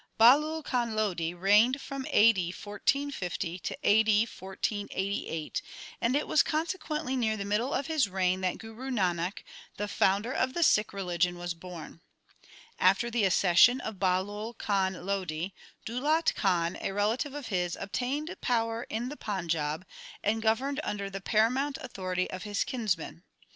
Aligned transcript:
Bahlol 0.19 0.63
Khan 0.63 0.95
Lodi 0.95 1.31
reigned 1.31 1.79
from 1.79 2.07
A. 2.09 2.33
D. 2.33 2.47
1450 2.51 3.59
to 3.59 3.77
A.D. 3.83 4.21
1488, 4.21 5.61
and 6.01 6.15
it 6.15 6.27
was 6.27 6.41
consequently 6.41 7.15
near 7.15 7.37
the 7.37 7.45
middle 7.45 7.71
of 7.71 7.85
his 7.85 8.09
reign 8.09 8.41
that 8.41 8.57
Guru 8.57 8.89
Nanak, 8.89 9.43
the 9.77 9.87
founder 9.87 10.33
of 10.33 10.55
the 10.55 10.63
Sikh 10.63 10.91
religion, 10.91 11.37
was 11.37 11.53
born. 11.53 12.01
After 12.79 13.11
the 13.11 13.25
accession 13.25 13.79
of 13.79 13.99
Bahlol 13.99 14.55
Khan 14.57 15.05
Lodi, 15.05 15.49
Daulat 15.85 16.33
Khan, 16.33 16.79
a 16.81 16.93
relative 16.93 17.35
of 17.35 17.49
his, 17.49 17.77
obtained 17.79 18.35
power 18.41 18.87
in 18.89 19.09
the 19.09 19.17
Panjab, 19.17 19.83
and 20.23 20.41
governed 20.41 20.79
under 20.83 21.11
the 21.11 21.21
paramount 21.21 21.77
authority 21.79 22.27
of 22.31 22.41
his 22.41 22.63
kinsman. 22.63 23.21